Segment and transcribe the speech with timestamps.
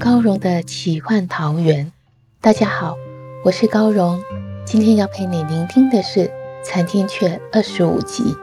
[0.00, 1.92] 高荣的奇幻桃源。
[2.40, 2.96] 大家好，
[3.44, 4.18] 我是高荣。
[4.64, 6.20] 今天要陪你聆听的是
[6.64, 8.24] 《残天阙》二十五集。《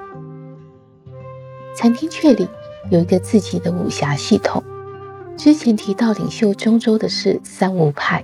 [1.75, 2.47] 残天阙》里
[2.91, 4.63] 有一个自己的武侠系统。
[5.35, 8.23] 之前提到领袖中州的是三无派，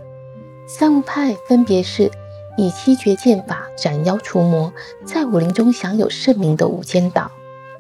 [0.67, 2.11] 三无派分别是
[2.55, 4.71] 以七绝剑法斩妖除魔，
[5.05, 7.31] 在武林中享有盛名的无间道，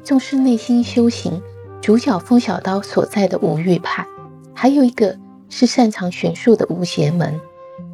[0.03, 1.43] 重视内心修行，
[1.79, 4.07] 主角风小刀所在的无欲派。
[4.55, 5.17] 还有一个
[5.49, 7.39] 是擅长玄术的无邪门，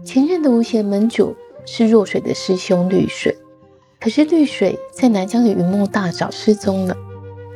[0.04, 3.38] 前任的无邪门主是若水的师兄绿水，
[4.00, 6.96] 可是绿水在南疆的云梦大沼失踪了，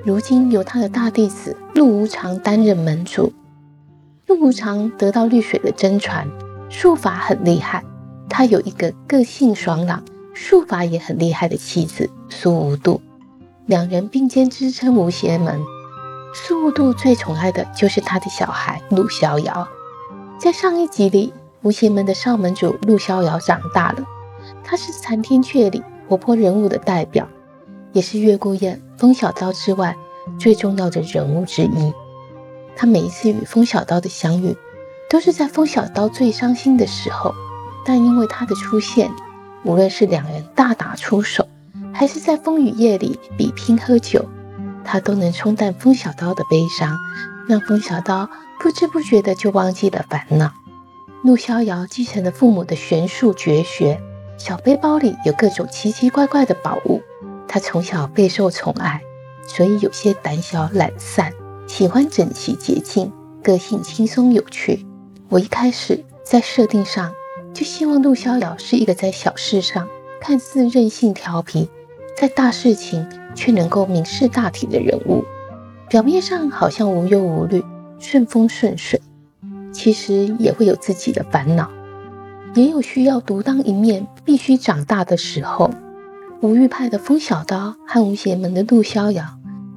[0.03, 3.31] 如今由他的大弟子陆无常担任门主。
[4.27, 6.27] 陆无常得到绿水的真传，
[6.69, 7.83] 术法很厉害，
[8.29, 13.01] 他有一个个性爽朗、术法也很厉害的妻子苏无度，
[13.65, 15.61] 两人并肩支撑无邪门。
[16.33, 19.67] 苏无度最宠爱的就是他的小孩陆逍遥。
[20.43, 24.05] 在上一集里，无邪门的少门主陆逍遥长大了，
[24.61, 27.25] 他是残天阙里活泼人物的代表，
[27.93, 29.95] 也是月孤雁、风小刀之外
[30.37, 31.93] 最重要的人物之一。
[32.75, 34.53] 他每一次与风小刀的相遇，
[35.09, 37.33] 都是在风小刀最伤心的时候，
[37.85, 39.09] 但因为他的出现，
[39.63, 41.47] 无论是两人大打出手，
[41.93, 44.25] 还是在风雨夜里比拼喝酒。
[44.83, 46.97] 他都能冲淡风小刀的悲伤，
[47.47, 48.29] 让风小刀
[48.63, 50.53] 不知不觉的就忘记了烦恼。
[51.21, 54.01] 陆逍遥继承了父母的玄术绝学，
[54.37, 57.01] 小背包里有各种奇奇怪怪的宝物。
[57.45, 59.01] 他从小备受宠爱，
[59.45, 61.33] 所以有些胆小懒散，
[61.67, 63.11] 喜欢整齐洁净，
[63.43, 64.85] 个性轻松有趣。
[65.27, 67.13] 我一开始在设定上
[67.53, 69.89] 就希望陆逍遥是一个在小事上
[70.21, 71.69] 看似任性调皮，
[72.15, 73.05] 在大事情。
[73.35, 75.25] 却能够明示大体的人物，
[75.89, 77.63] 表面上好像无忧无虑、
[78.03, 79.01] 顺风顺水，
[79.71, 81.71] 其实也会有自己的烦恼，
[82.53, 85.71] 也有需要独当一面、必须长大的时候。
[86.41, 89.23] 无欲派的风小刀和无邪门的陆逍遥，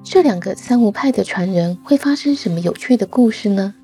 [0.03, 3.75] 这两个三无派的传人，会发生什么有趣的故事呢？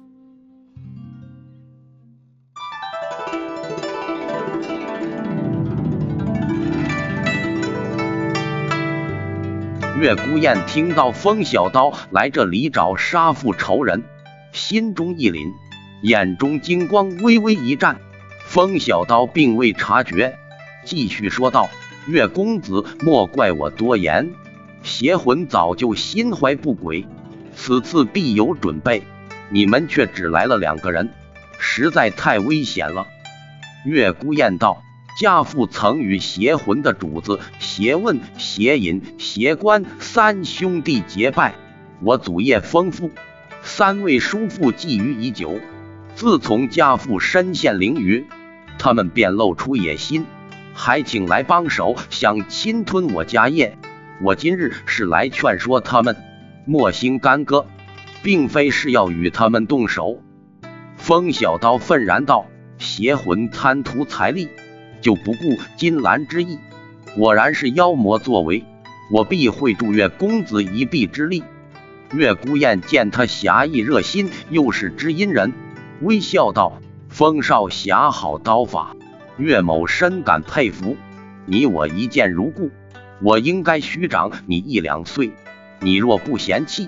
[10.01, 14.03] 月孤雁听到风小刀来这里找杀父仇人，
[14.53, 15.53] 心中一凛，
[16.03, 17.97] 眼中金光微微一绽。
[18.47, 20.39] 风小刀并未察觉，
[20.85, 21.69] 继续说道
[22.07, 24.31] ：“月公子，莫怪我多言，
[24.83, 27.07] 邪魂早就心怀不轨，
[27.57, 29.03] 此次必有准备。
[29.49, 31.11] 你们却只来了两个人，
[31.59, 33.07] 实在太危险了。”
[33.85, 34.83] 月孤雁道。
[35.21, 41.55] 家父曾与邪魂的主子邪问、邪隐、邪关三兄弟结拜，
[42.01, 43.11] 我祖业丰富，
[43.63, 45.61] 三位叔父觊觎已久。
[46.15, 48.25] 自从家父身陷囹圄，
[48.79, 50.27] 他们便露出野心，
[50.75, 53.79] 还请来帮手，想侵吞我家业。
[54.21, 56.17] 我今日是来劝说他们，
[56.67, 57.67] 莫兴干戈，
[58.23, 60.21] 并非是要与他们动手。
[60.97, 62.47] 风小刀愤然道
[62.79, 64.49] ：“邪魂贪图财力。”
[65.01, 66.59] 就不顾金兰之意，
[67.17, 68.65] 果然是妖魔作为，
[69.11, 71.43] 我必会助月公子一臂之力。
[72.13, 75.55] 月孤雁见他侠义热心，又是知音人，
[76.03, 78.95] 微笑道：“风少侠好刀法，
[79.39, 80.99] 岳某深感佩服。
[81.47, 82.71] 你我一见如故，
[83.23, 85.33] 我应该虚长你一两岁。
[85.81, 86.87] 你若不嫌弃，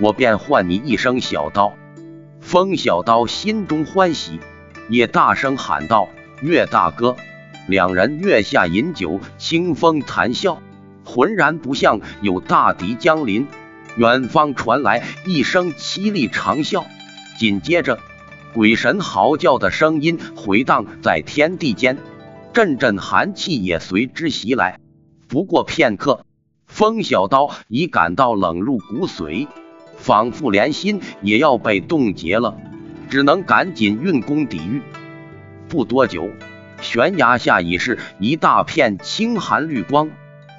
[0.00, 1.74] 我便唤你一声小刀。”
[2.40, 4.40] 风小刀心中欢喜，
[4.88, 6.08] 也大声喊道
[6.40, 7.14] ：“岳大哥！”
[7.68, 10.62] 两人月下饮酒，清风谈笑，
[11.04, 13.46] 浑然不像有大敌将临。
[13.96, 16.84] 远方传来一声凄厉长啸，
[17.38, 17.98] 紧接着
[18.54, 21.98] 鬼神嚎叫的声音回荡在天地间，
[22.54, 24.78] 阵阵寒气也随之袭来。
[25.28, 26.24] 不过片刻，
[26.66, 29.46] 风小刀已感到冷入骨髓，
[29.96, 32.56] 仿佛连心也要被冻结了，
[33.10, 34.80] 只能赶紧运功抵御。
[35.68, 36.28] 不多久，
[36.80, 40.10] 悬崖下已是一大片青寒绿光，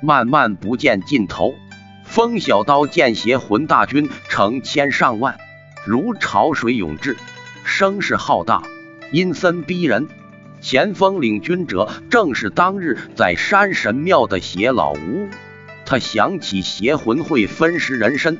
[0.03, 1.53] 慢慢不见尽头。
[2.13, 5.39] 风小刀见邪魂大军成千上万，
[5.83, 7.17] 如潮水涌至，
[7.63, 8.61] 声势浩大，
[9.11, 10.07] 阴森逼人。
[10.61, 15.27] 前锋领军者正是当日在山神庙的邪老吴。
[15.87, 18.37] 他想起邪魂会分食人身，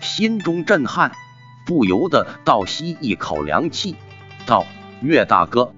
[0.00, 1.10] 心中震撼，
[1.66, 3.96] 不由得倒吸一口凉气，
[4.46, 4.64] 道
[5.02, 5.72] ：“岳大哥，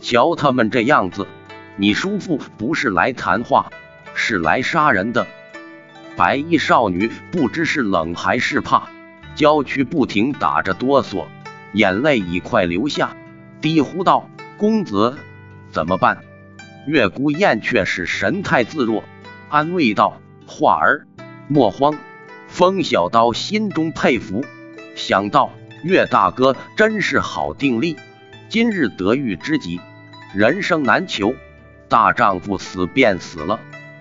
[0.00, 1.26] 瞧他们这样子，
[1.76, 3.70] 你叔父不是来谈话，
[4.14, 5.26] 是来杀人的。”
[6.16, 8.88] 白衣少女不知是冷还是怕，
[9.34, 11.26] 娇躯不停打着哆嗦，
[11.72, 13.16] 眼泪已快流下，
[13.60, 15.16] 低呼道：“公子，
[15.70, 16.18] 怎么办？”
[16.86, 19.02] 月孤雁却是神态自若，
[19.48, 21.06] 安慰道：“画儿，
[21.48, 21.96] 莫慌。”
[22.46, 24.44] 风小刀心中佩服，
[24.94, 25.50] 想到
[25.82, 27.96] 岳大哥真是好定力，
[28.48, 29.80] 今日得遇知己，
[30.32, 31.34] 人生难求，
[31.88, 33.58] 大丈夫死便死了。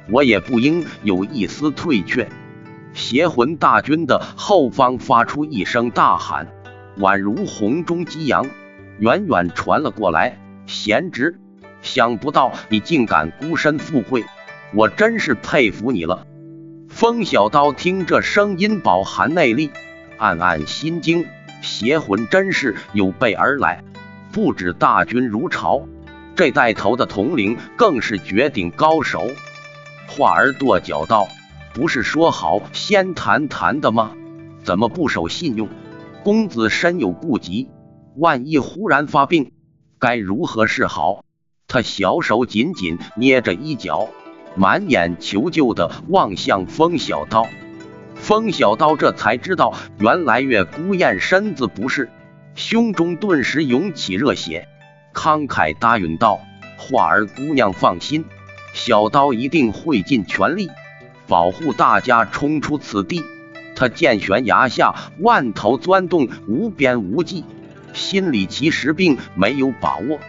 [0.10, 2.30] 我也不应有一丝退却。
[2.94, 6.48] 邪魂大军的后方发出一声大喊，
[7.00, 8.46] 宛如洪钟激扬，
[9.00, 10.40] 远远传了过来。
[10.68, 11.40] 贤侄，
[11.82, 14.24] 想不到你竟敢孤身赴会，
[14.74, 16.28] 我真是佩服你了。
[16.88, 19.72] 风小刀听这声音饱含内力，
[20.18, 21.26] 暗暗心惊。
[21.62, 23.84] 邪魂真是有备而来，
[24.32, 25.88] 不止大军如潮，
[26.36, 29.28] 这带头的统领更是绝顶高手。
[30.15, 31.27] 话儿跺脚道
[31.74, 34.12] ：“不是说好先谈谈的吗？
[34.63, 35.68] 怎么不守信用？
[36.24, 37.68] 公子身有顾疾，
[38.15, 39.54] 万一忽然发病，
[39.98, 41.25] 该如何是好？”
[41.68, 44.07] 他小手紧紧捏着衣角，
[44.56, 47.48] 满眼求救的望向风小刀。
[48.13, 52.12] 风小刀这才知道，原来月孤雁身子不适，
[52.54, 54.68] 胸中顿时涌起热血，
[55.12, 56.39] 慷慨答允道
[56.77, 58.25] ：“话儿姑娘放心。”
[58.74, 60.70] 小刀一定会尽全力
[61.28, 63.24] 保护大家冲出此地。
[63.75, 67.44] 他见悬崖下万头钻洞，无边无际，
[67.94, 70.20] 心里其实并没有把握。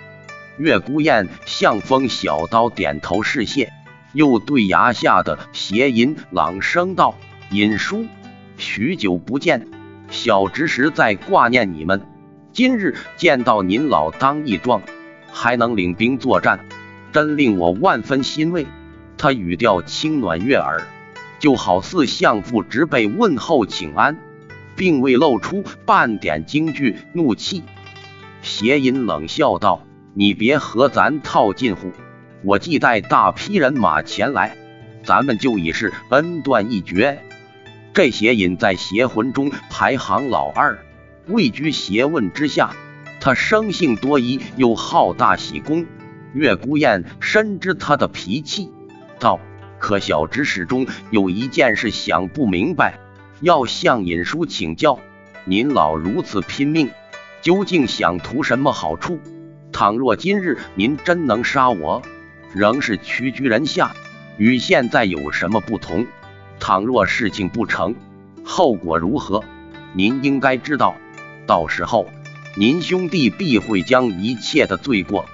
[0.56, 3.73] 月孤雁向风小刀点头示谢，
[4.12, 7.17] 又对崖下的邪淫朗声道
[7.50, 8.06] ：“尹叔，
[8.56, 9.67] 许久不见，
[10.11, 12.00] 小侄实在挂念你们。
[12.52, 14.81] 今日见到您老当益壮，
[15.32, 16.61] 还能领兵作战。”
[17.14, 18.66] 真令我万分欣慰。
[19.16, 20.82] 他语调轻暖悦耳，
[21.38, 24.19] 就好似相父直辈问候请安，
[24.75, 27.62] 并未露出半点惊惧怒气。
[28.43, 31.93] 邪淫冷笑道：“你别和咱套近乎，
[32.43, 34.56] 我既带大批人马前来，
[35.05, 37.22] 咱们就已是恩断义绝。”
[37.94, 40.84] 这邪隐在邪魂中排行老二，
[41.28, 42.75] 位居邪问之下。
[43.20, 45.87] 他生性多疑，又好大喜功。
[46.34, 48.69] 月孤雁深知他的脾气，
[49.20, 49.38] 道
[49.78, 52.98] ：“可小侄始终有一件事想不明白，
[53.40, 54.98] 要向尹叔请教。
[55.44, 56.90] 您老如此拼命，
[57.40, 59.20] 究竟想图什么好处？
[59.70, 62.02] 倘若今日您真能杀我，
[62.52, 63.94] 仍是屈居人下，
[64.36, 66.04] 与现在有什么不同？
[66.58, 67.94] 倘若事情不成，
[68.42, 69.44] 后果如何？
[69.92, 70.96] 您应该知道。
[71.46, 72.08] 到时候，
[72.56, 75.26] 您兄弟必会将一切的罪过。”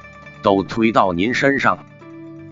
[0.42, 1.86] 都推到您身上。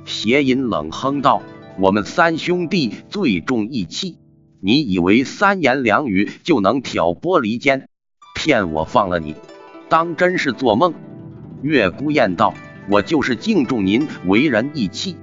[0.05, 1.43] 邪淫冷哼道
[1.79, 4.19] ：“我们三兄弟最重义气，
[4.61, 7.89] 你以为三言两语就能挑拨离间，
[8.35, 9.35] 骗我放了你？
[9.89, 10.95] 当真是做梦。”
[11.63, 12.55] 月孤雁道
[12.89, 15.17] ：“我就是敬重您为人义气，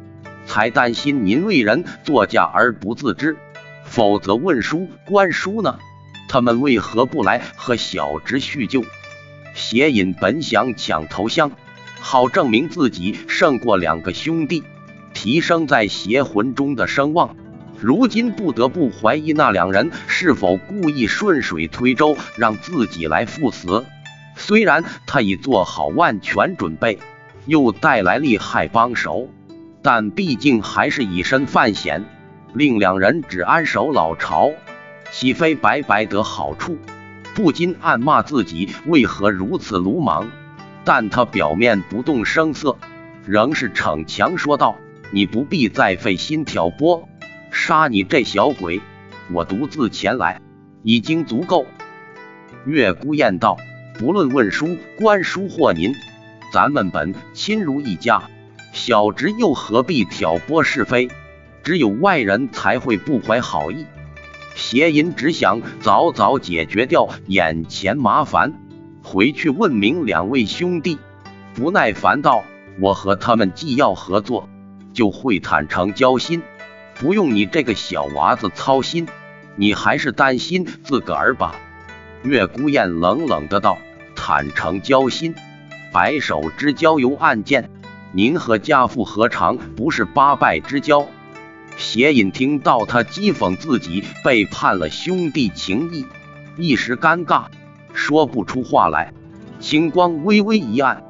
[0.46, 3.38] 才担心您为人作嫁而不自知。
[3.86, 5.80] 否则问书官书呢？
[6.28, 8.84] 他们为何不来和小侄叙旧？”
[9.56, 11.52] 邪隐本想抢头香。
[12.08, 14.64] 好证明自己胜过两个兄弟，
[15.16, 17.36] 提升在邪魂中的声望。
[17.80, 23.84] 如今不得不怀疑那两人是否故意顺水推舟，让自己来赴死。
[24.36, 27.00] 虽然他已做好万全准备，
[27.48, 29.28] 又带来厉害帮手，
[29.82, 32.06] 但毕竟还是以身犯险，
[32.54, 34.52] 令两人只安守老巢，
[35.12, 36.78] 岂非白白得好处？
[37.34, 40.30] 不禁暗骂自己为何如此鲁莽。
[40.86, 42.78] 但他表面不动声色，
[43.26, 44.78] 仍是逞强说道
[45.12, 47.10] ：“你不必再费心挑拨，
[47.52, 48.80] 杀你这小鬼，
[49.34, 50.40] 我独自前来
[50.84, 51.66] 已经足够。”
[52.66, 53.58] 月孤雁道
[53.98, 55.96] ：“不论问书、官书或您，
[56.54, 58.22] 咱们本亲如一家，
[58.72, 61.10] 小侄又何必挑拨是非？
[61.64, 63.88] 只有外人才会不怀好意。
[64.54, 68.54] 邪淫只想早早解决掉眼前麻烦。”
[69.06, 70.98] 回去问明两位兄弟，
[71.54, 72.44] 不耐烦道
[72.82, 74.50] ：“我和他们既要合作，
[74.94, 76.42] 就会坦诚交心，
[76.96, 79.08] 不用你这个小娃子操心。
[79.56, 81.56] 你还是担心自个儿吧？”
[82.24, 83.78] 月孤雁冷冷的道
[84.18, 85.36] ：“坦诚交心，
[85.94, 87.70] 白首之交由暗箭。
[88.12, 91.08] 您和家父何尝不是八拜之交？”
[91.78, 96.08] 邪隐听到他讥讽自己背叛了兄弟情谊，
[96.58, 97.46] 一时尴尬，
[97.96, 99.14] 说不出话来。
[99.60, 101.04] 青光微微一暗，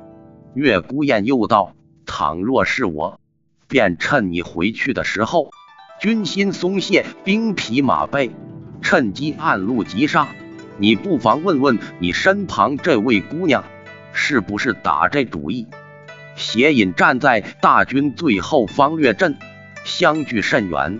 [0.53, 1.75] 月孤雁又道
[2.05, 3.19] ：“倘若是我，
[3.67, 5.49] 便趁你回去的时候，
[5.99, 8.31] 军心松懈，兵疲马惫，
[8.81, 10.29] 趁机暗路急杀。
[10.77, 13.63] 你不妨问问你身旁这位姑娘，
[14.13, 15.67] 是不是打这主意？”
[16.37, 19.37] 邪隐站在大军最后方略阵。
[19.85, 20.99] 相距甚远，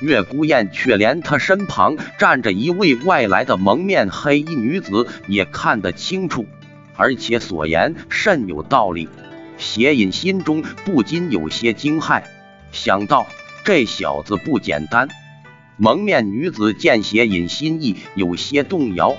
[0.00, 6.46] 月孤雁却连他身旁站着一位外来的蒙面黑衣女子也看得清楚，
[6.96, 9.08] 而且所言甚有道理。
[9.56, 12.24] 邪隐心中不禁有些惊骇，
[12.72, 13.26] 想到
[13.64, 15.08] 这小子不简单。
[15.78, 19.16] 蒙面女子见邪隐心意有些动摇，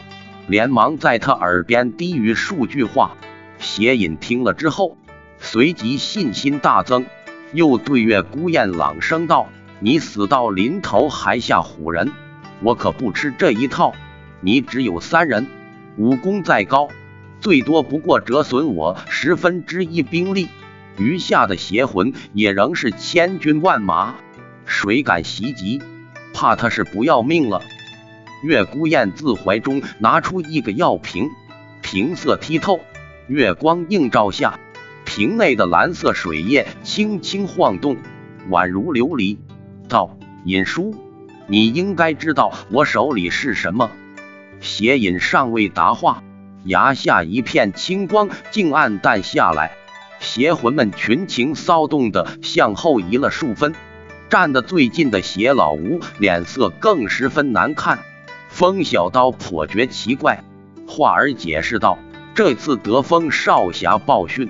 [0.48, 3.18] 连忙在他耳边低语数句话。
[3.58, 4.96] 邪隐听了之后，
[5.40, 7.08] 随即信心大增。
[7.54, 12.12] 又对月孤雁朗声道：“你死到临头还吓唬人，
[12.62, 13.94] 我可不吃这一套。
[14.42, 15.48] 你只有三人，
[15.98, 16.90] 武功再高，
[17.40, 20.48] 最多不过折损我十分之一兵力，
[20.98, 24.16] 余下的邪魂也仍是千军万马，
[24.66, 25.82] 谁敢袭击？
[26.34, 27.62] 怕他是不要命了。”
[28.44, 31.30] 月孤雁自怀中拿出一个药瓶，
[31.82, 32.80] 瓶色剔透，
[33.28, 34.60] 月光映照下。
[35.06, 37.98] 瓶内的蓝色水液轻轻晃动，
[38.50, 39.38] 宛如琉璃。
[39.88, 40.96] 道：“尹叔，
[41.48, 43.89] 你应该知道我手里是什么。”
[44.62, 46.24] 邪隐尚未答话，
[46.63, 49.72] 崖下一片青光竟暗淡下来，
[50.20, 53.74] 邪魂们群情骚动的向后移了数分。
[54.29, 58.00] 站得最近的邪老吴脸色更十分难看。
[58.50, 60.44] 风小刀颇觉奇怪，
[60.88, 61.98] 话儿解释道
[62.36, 64.50] ：“这次得风少侠报讯。”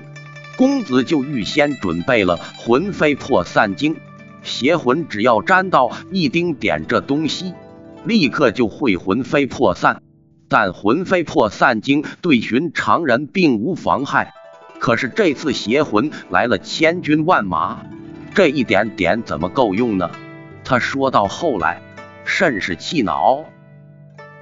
[0.56, 3.96] 公子就预先准备了魂飞魄散经，
[4.48, 7.54] 邪魂只要沾到一丁点这东西，
[8.04, 10.02] 立刻就会魂飞魄散。
[10.48, 14.32] 但魂飞魄散经对寻常人并无妨害，
[14.80, 17.84] 可是这次邪魂来了千军万马，
[18.34, 20.10] 这一点点怎么够用呢？
[20.64, 21.82] 他说到后来
[22.24, 23.44] 甚是气恼。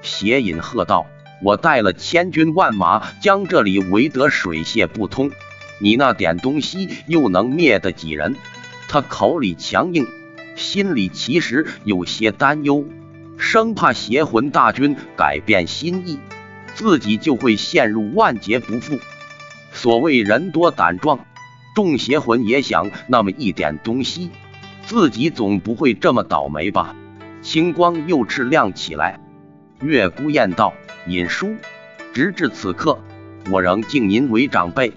[0.02, 1.06] 邪隐喝道
[1.42, 5.32] ：“我带了千军万马，将这里围得水泄不通。”
[5.78, 8.36] 你那点东西又能灭得几人？
[8.88, 10.06] 他口里强硬，
[10.56, 12.84] 心里其实有些担忧，
[13.36, 16.18] 生怕邪魂大军改变心意，
[16.74, 18.98] 自己就会陷入万劫不复。
[19.72, 21.26] 所谓人多胆壮，
[21.74, 24.30] 众邪魂也想那么一点东西，
[24.86, 26.96] 自己总不会这么倒霉吧？
[27.42, 29.20] 青光又炽亮起来。
[29.80, 30.72] 月孤雁道
[31.06, 31.54] ：“尹叔，
[32.14, 32.98] 直至此刻，
[33.50, 34.92] 我仍敬您为长辈。”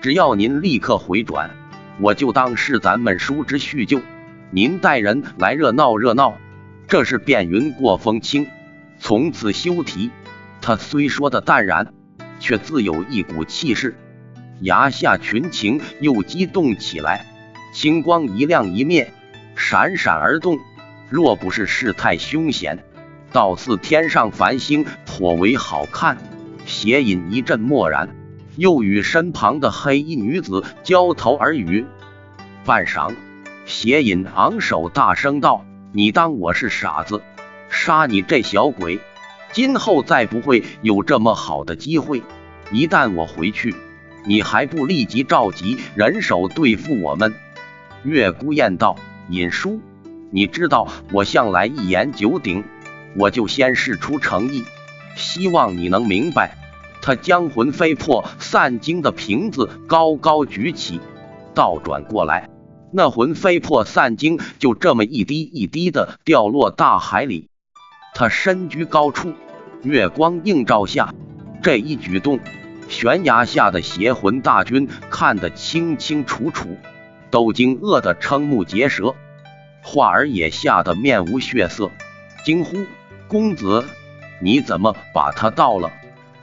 [0.00, 1.50] 只要您立刻回转，
[2.00, 4.00] 我就当是咱们叔侄叙旧。
[4.50, 6.36] 您带人来热闹热闹，
[6.86, 8.46] 这是便云过风轻，
[8.98, 10.10] 从此休提。
[10.60, 11.92] 他虽说的淡然，
[12.38, 13.96] 却自有一股气势。
[14.60, 17.26] 崖下群情又激动起来，
[17.72, 19.12] 星光一亮一灭，
[19.56, 20.58] 闪闪而动。
[21.08, 22.78] 若不是事态凶险，
[23.32, 26.16] 倒似天上繁星，颇为好看。
[26.64, 28.08] 邪隐一阵默然。
[28.56, 31.86] 又与身旁的黑衣女子交头耳语，
[32.64, 33.14] 半晌，
[33.64, 37.22] 邪隐昂首大声道：“你当我是傻子？
[37.70, 39.00] 杀你这小鬼！
[39.52, 42.22] 今后再不会有这么好的机会。
[42.70, 43.74] 一旦我回去，
[44.26, 47.34] 你还不立即召集人手对付我们？”
[48.04, 48.96] 月孤雁道
[49.30, 49.80] ：“尹叔，
[50.30, 52.64] 你知道我向来一言九鼎，
[53.16, 54.64] 我就先示出诚意，
[55.16, 56.58] 希望你能明白。”
[57.02, 61.00] 他将魂飞魄散经的瓶子高高举起，
[61.52, 62.48] 倒转过来，
[62.92, 67.48] 那魂飞魄散经就这么一滴一滴的掉落大海里。
[68.14, 69.32] 他身居高处，
[69.82, 71.12] 月光映照下，
[71.60, 72.38] 这一举动，
[72.88, 76.76] 悬崖下的邪魂大军看得清清楚楚，
[77.30, 79.14] 都惊愕得瞠目结舌，
[79.82, 81.90] 画儿也吓得面无血色，
[82.44, 82.76] 惊呼
[83.26, 83.84] ：“公子，
[84.40, 85.90] 你怎么把他倒了？”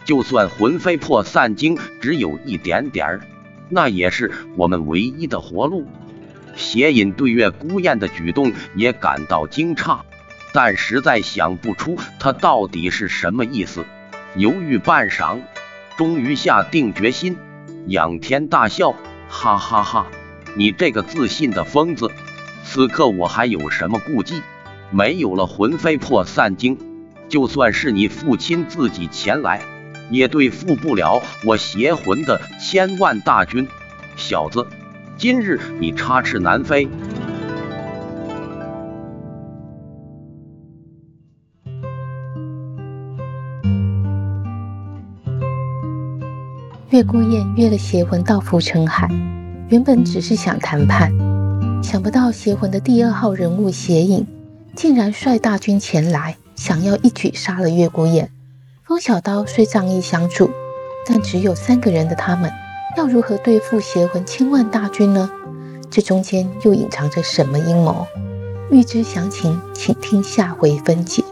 [0.09, 3.21] 就算魂飞魄散经只有一点点儿，
[3.69, 5.85] 那也是我们唯一的活路。
[6.55, 9.99] 邪隐对月孤雁的举动也感到惊诧，
[10.51, 13.85] 但实在想不出他到底是什么意思。
[14.35, 15.41] 犹豫半晌，
[15.95, 17.37] 终于下定决心，
[17.85, 18.95] 仰天大笑，
[19.27, 20.07] 哈哈哈！
[20.55, 22.09] 你这个自信的疯子！
[22.63, 24.41] 此刻我还有什么顾忌？
[24.89, 26.79] 没有了魂飞魄散经，
[27.27, 29.61] 就算是你父亲自己前来，
[30.09, 33.67] 也对付不了我邪魂的千万大军。
[34.15, 34.65] 小子，
[35.17, 36.87] 今日你插翅难飞！
[46.89, 49.07] 月孤雁约了邪魂到浮沉海，
[49.69, 51.13] 原本只是想谈判，
[51.83, 54.25] 想不到邪魂的第二号人物邪影
[54.75, 58.29] 竟然率大军前来，想要一举杀了月孤雁。
[58.89, 60.50] 风小刀虽仗义相助，
[61.05, 62.51] 但只有三个人的他们，
[62.98, 65.29] 要如何对付邪魂千万大军呢？
[65.91, 68.08] 这中间又隐藏着什么阴谋？
[68.72, 71.24] 欲知详情，请听下回分解。